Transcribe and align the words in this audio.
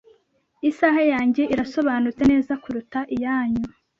Isaha 0.69 0.99
yanjye 1.13 1.43
irasobanutse 1.53 2.21
neza 2.31 2.53
kuruta 2.63 2.99
iyanyu. 3.15 3.65